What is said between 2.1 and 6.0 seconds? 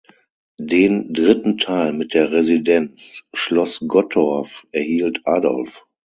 der Residenz Schloss Gottorf erhielt Adolf.